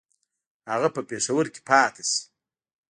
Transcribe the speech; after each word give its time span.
هغه 0.71 0.87
په 0.95 1.01
پېښور 1.09 1.45
کې 1.53 1.61
پاته 1.69 2.03
شي. 2.09 2.19